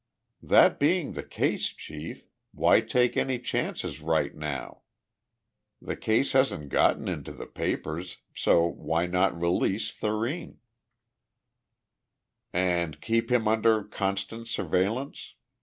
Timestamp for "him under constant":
13.31-14.47